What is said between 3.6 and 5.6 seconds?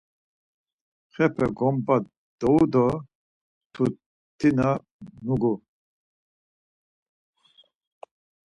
mtutina nugu.